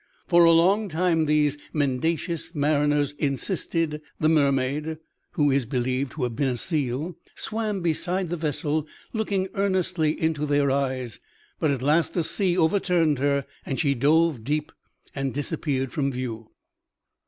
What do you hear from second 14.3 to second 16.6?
deep and disappeared from view.